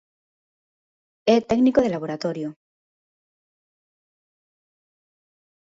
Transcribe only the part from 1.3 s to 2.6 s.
É técnico de laboratorio.